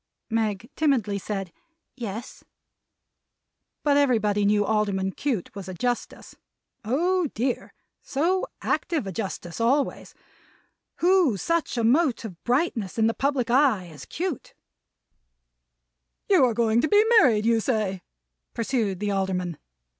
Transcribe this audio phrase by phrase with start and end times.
[0.31, 1.53] Meg timidly said,
[1.95, 2.43] "Yes."
[3.83, 6.35] But everybody knew Alderman Cute was a Justice!
[6.83, 10.15] Oh dear, so active a Justice always!
[11.01, 14.55] Who such a mote of brightness in the public eye, as Cute!
[16.27, 18.01] "You are going to be married, you say,"
[18.55, 19.59] pursued the Alderman.